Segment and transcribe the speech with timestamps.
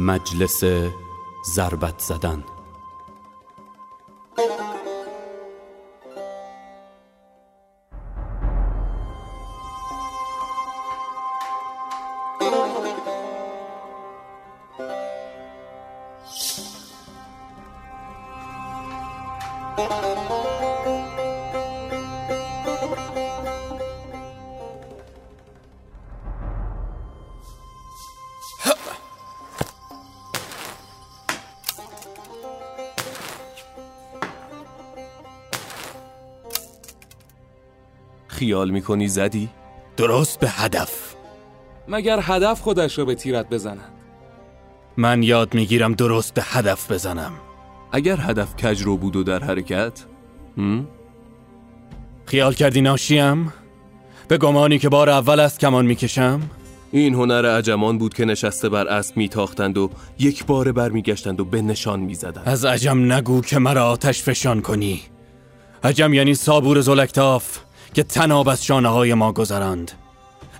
[0.00, 0.64] مجلس
[1.54, 2.42] ضربت زدن.
[38.40, 39.48] خیال می‌کنی زدی؟
[39.96, 41.14] درست به هدف
[41.88, 43.80] مگر هدف خودش را به تیرت بزند
[44.96, 47.32] من یاد می‌گیرم درست به هدف بزنم
[47.92, 49.92] اگر هدف کج رو بود و در حرکت؟
[50.58, 50.88] هم؟
[52.26, 53.52] خیال کردی ناشیم؟
[54.28, 56.40] به گمانی که بار اول است کمان می‌کشم؟
[56.92, 61.62] این هنر عجمان بود که نشسته بر اسب میتاختند و یک بار برمیگشتند و به
[61.62, 65.00] نشان می‌زدند از عجم نگو که مرا آتش فشان کنی
[65.84, 67.58] عجم یعنی صابور زلکتاف
[67.94, 69.92] که تناب از شانه های ما گذراند.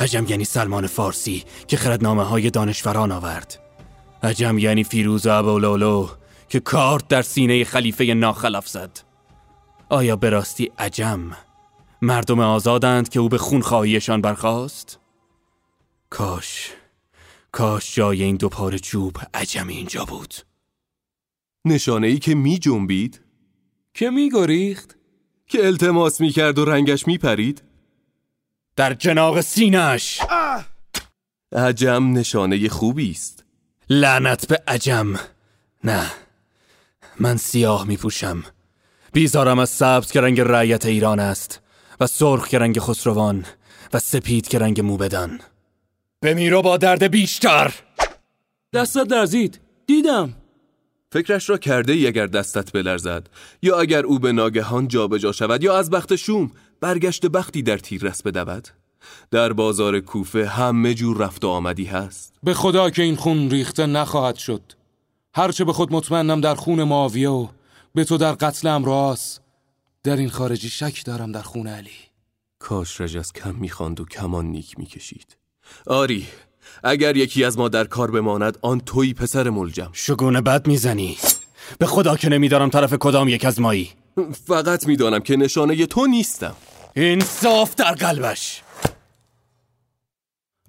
[0.00, 3.58] عجم یعنی سلمان فارسی که خردنامه های دانشوران آورد.
[4.22, 6.08] عجم یعنی فیروز ابولولو
[6.48, 9.00] که کارت در سینه خلیفه ناخلف زد.
[9.88, 11.36] آیا به راستی عجم
[12.02, 14.98] مردم آزادند که او به خون خواهیشان برخواست؟
[16.10, 16.72] کاش
[17.52, 20.34] کاش جای این دو پاره چوب عجم اینجا بود.
[21.64, 23.20] نشانه ای که می جنبید؟
[23.94, 24.97] که می گریخت؟
[25.48, 27.62] که التماس می کرد و رنگش می پرید
[28.76, 30.20] در جناق سینش
[31.52, 33.44] عجم نشانه خوبی است.
[33.90, 35.14] لعنت به عجم.
[35.84, 36.12] نه
[37.20, 38.44] من سیاه می پوشم
[39.12, 41.60] بیزارم از سبز که رنگ رعیت ایران است
[42.00, 43.44] و سرخ که رنگ خسروان
[43.92, 45.40] و سپید که رنگ موبدان.
[46.22, 47.74] بمیرو با درد بیشتر.
[48.72, 50.34] دستت لرزید دیدم.
[51.12, 53.26] فکرش را کرده ای اگر دستت بلرزد.
[53.62, 58.02] یا اگر او به ناگهان جابجا شود یا از بخت شوم برگشت بختی در تیر
[58.02, 58.68] رس بدود.
[59.30, 62.34] در بازار کوفه همه جور رفت و آمدی هست.
[62.42, 64.62] به خدا که این خون ریخته نخواهد شد.
[65.34, 67.48] هرچه به خود مطمئنم در خون معاویه و
[67.94, 69.40] به تو در قتل امراس
[70.02, 71.90] در این خارجی شک دارم در خون علی.
[72.58, 75.36] کاش رجز کم می‌خواند و کمان نیک می‌کشید.
[75.86, 76.26] آری
[76.84, 79.90] اگر یکی از ما در کار بماند آن توی پسر ملجم.
[79.92, 81.16] شگون بد می‌زنی.
[81.78, 83.90] به خدا که نمیدارم طرف کدام یک از مایی.
[84.46, 86.56] فقط می‌دانم که نشانه تو نیستم.
[86.96, 88.62] این صاف در قلبش.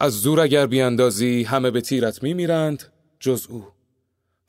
[0.00, 2.82] از زور اگر بیاندازی همه به تیرت میمیرند
[3.20, 3.75] جز او.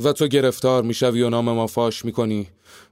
[0.03, 2.47] و تو گرفتار می‌شوی و نام ما فاش می‌کنی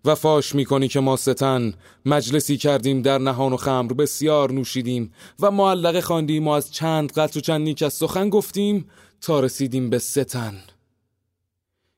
[0.05, 1.73] و فاش می‌کنی که ما ستن
[2.05, 7.39] مجلسی کردیم در نهان و خمر بسیار نوشیدیم و معلقه خواندیم و از چند قطع
[7.39, 8.89] و چند نیک از سخن گفتیم
[9.21, 10.61] تا رسیدیم به ستن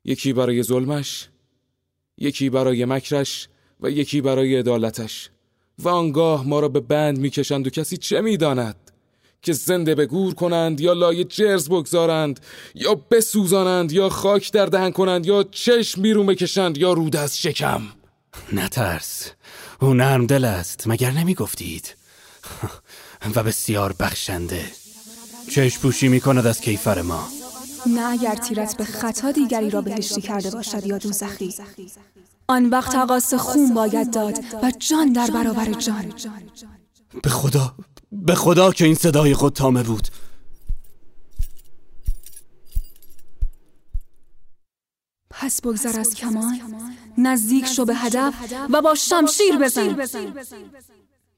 [0.06, 1.30] یکی برای ظلمش
[2.18, 3.50] یکی برای مکرش
[3.82, 5.30] و یکی برای عدالتش
[5.80, 8.87] و آنگاه ما را به بند می‌کشند و کسی چه می‌داند؟
[9.42, 12.40] که زنده به گور کنند یا لای جرز بگذارند
[12.76, 17.82] یا بسوزانند یا خاک در دهن کنند یا چشم بیرون بکشند یا رود از شکم.
[18.54, 19.32] نترس.
[19.82, 21.96] او نرم دل است مگر نمی گفتید
[23.36, 24.66] و بسیار بخشنده.
[25.52, 27.28] چشم پوشی می کند از کیفر ما.
[27.86, 31.54] نه اگر تیرت به خطا دیگری را بهشتی کرده باشد یا دوزخی.
[32.48, 36.14] آن وقت تقاس خون باید داد و جان در برابر جان.
[37.24, 37.76] به خدا
[38.12, 40.08] به خدا که این صدای خود تامه بود.
[45.30, 46.62] پس بگذر از کمان
[47.18, 48.34] نزدیک شو به هدف
[48.70, 50.08] و با شمشیر بزن.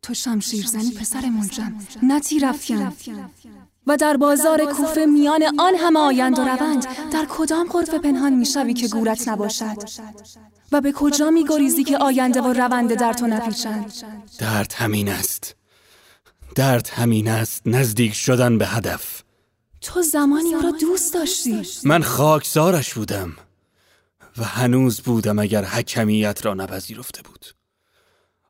[0.01, 2.93] تو شمشیر زنی پسر ملجم نه تیرافکن
[3.87, 6.87] و در بازار کوفه میان آن همه آیند و روند.
[7.11, 9.77] در کدام قرف پنهان می‌شوی که گورت نباشد؟
[10.71, 13.93] و به کجا میگریزی که آینده و رونده در تو نپیچند؟
[14.39, 15.58] درد همین است.
[16.55, 19.23] درد همین است نزدیک شدن به هدف.
[19.81, 21.61] تو زمانی او را دوست داشتی.
[21.83, 23.33] من خاکسارش بودم
[24.37, 27.45] و هنوز بودم اگر حکمیت را نپذیرفته بود.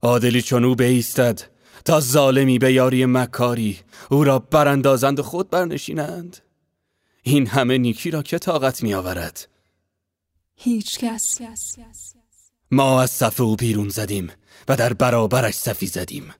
[0.02, 1.42] عادلی چون او بیستد
[1.86, 3.80] تا ظالمی به یاری مکاری
[4.10, 6.38] او را براندازند و خود برنشینند.
[7.24, 9.48] این همه نیکی را که طاقت می آورد
[10.56, 11.40] هیچ کس.
[12.72, 14.32] ما از صف او بیرون زدیم
[14.68, 16.34] و در برابرش صفی زدیم.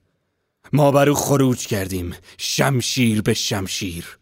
[0.72, 4.18] ما بر او خروج کردیم شمشیر به شمشیر.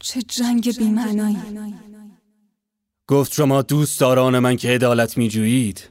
[0.00, 1.38] چه جنگ بیمعنایی.
[3.08, 5.90] گفت شما دوستداران من که عدالت می جویید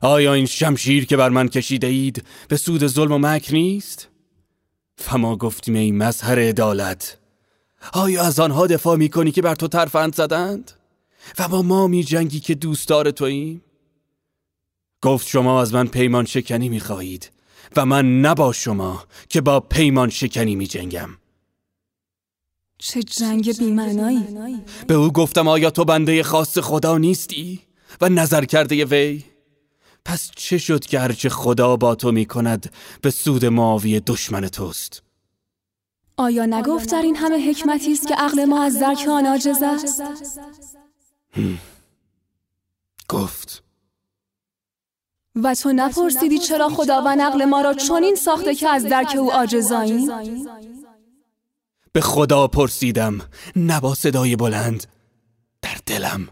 [0.00, 4.08] آیا این شمشیر که بر من کشیده اید به سود ظلم و مکر نیست؟
[4.98, 7.18] فما گفتیم ای مظهر عدالت
[7.92, 10.72] آیا از آنها دفاع می کنی که بر تو ترفند زدند؟
[11.38, 13.62] و با ما می جنگی که دوستدار توییم؟
[15.02, 17.30] گفت شما از من پیمان شکنی می خواهید
[17.76, 21.08] و من نبا شما که با پیمان شکنی می جنگم.
[22.78, 24.24] چه جنگ بیمعنایی؟
[24.86, 27.60] به او گفتم آیا تو بنده خاص خدا نیستی
[28.00, 29.24] و نظر کرده وی؟
[30.04, 32.72] پس چه شد که هرچه خدا با تو می کند
[33.02, 35.02] به سود معاوی دشمن توست؟
[36.16, 40.02] آیا نگفت در این همه حکمتی است که عقل ما از درک آن عاجز است؟
[43.08, 43.65] گفت.
[45.42, 50.10] و تو نپرسیدی چرا خداوند عقل ما را چنین ساخته که از درک او عاجزاییم
[51.92, 53.20] به خدا پرسیدم
[53.56, 54.86] نبا صدای بلند
[55.62, 56.28] در دلم.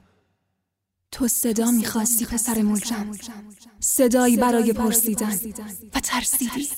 [1.12, 3.10] تو صدا می‌خواستی پسر ملجم
[3.80, 5.40] صدایی برای پرسیدن.
[5.94, 6.68] و ترسیدی.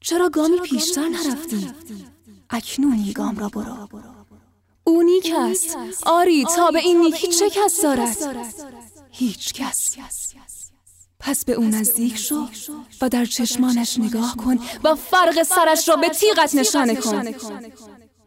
[0.00, 1.70] چرا گامی پیشتر نرفتی؟
[2.50, 3.88] اکنون گام را برو.
[4.84, 5.76] او نیک است.
[6.06, 8.16] آری تا به این نیکی چه کس دارد؟
[9.10, 9.96] هیچ کس.
[11.24, 12.48] پس به او نزدیک شو
[13.00, 17.24] و در چشمانش نگاه کن و فرق سرش را به تیغت نشانه کن.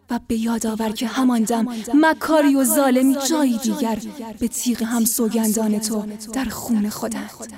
[0.10, 4.02] و به یاد آور که همان دم مکاری و ظالمی جایی دیگر
[4.40, 7.54] به تیغ هم سوگندان تو در خون خودند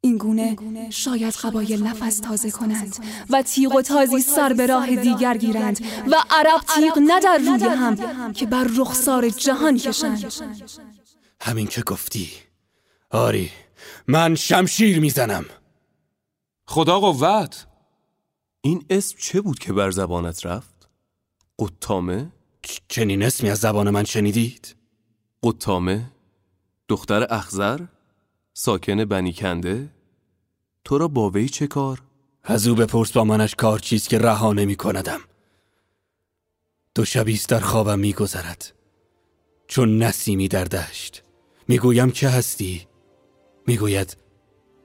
[0.00, 0.56] این گونه
[0.90, 2.96] شاید قبایل نفس تازه کنند
[3.30, 7.64] و تیغ و تازی سر به راه دیگر گیرند و عرب تیغ نه در روی
[7.64, 10.32] هم که بر رخسار جهان کشند.
[11.40, 12.47] همین که گفتی.
[13.10, 13.50] آری
[14.06, 15.44] من شمشیر می‌زنم
[16.66, 17.66] خدا قوت
[18.60, 20.88] این اسم چه بود که بر زبانت رفت؟
[21.58, 22.32] قطامه؟
[22.88, 24.76] چنین اسمی از زبان من شنیدید؟
[25.42, 26.10] قطامه؟
[26.88, 27.80] دختر اخزر؟
[28.54, 29.88] ساکن بنی کنده؟
[30.84, 32.02] تو را با وی چه کار؟
[32.44, 35.20] از او بپرس با منش کار چیز که رها نمی کندم
[36.94, 38.74] دو شبیست در خوابم میگذرد
[39.66, 41.22] چون نسیمی در دشت
[41.68, 42.87] می‌گویم که هستی
[43.68, 44.16] می‌گوید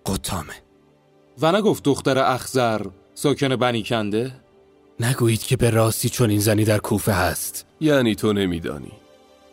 [0.05, 0.53] قطامه.
[1.41, 2.81] و نگفت دختر اخزر
[3.13, 4.31] ساکن بنی کنده؟
[4.99, 7.65] نگویید که به راستی چون این زنی در کوفه هست.
[7.81, 8.91] یعنی تو نمیدانی.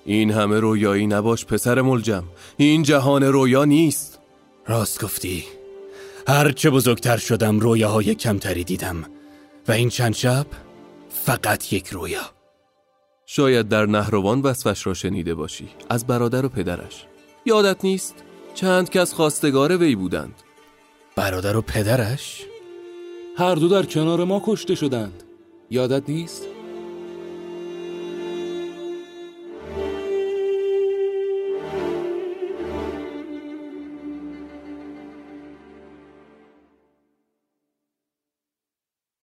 [0.04, 2.24] این همه رویایی نباش پسر ملجم.
[2.56, 4.18] این جهان رویا نیست.
[4.66, 5.44] راست گفتی.
[6.28, 9.04] هرچه بزرگتر شدم رویاهای کمتری دیدم.
[9.68, 10.46] و این چند شب
[11.08, 12.30] فقط یک رویا.
[13.26, 15.68] شاید در نهروان وصفش را شنیده باشی.
[15.90, 17.06] از برادر و پدرش.
[17.46, 18.14] یادت نیست؟
[18.54, 20.34] چند کس خواستگار وی بودند.
[21.16, 22.46] برادر و پدرش؟
[23.36, 25.22] هر دو در کنار ما کشته شدند.
[25.70, 26.49] یادت نیست؟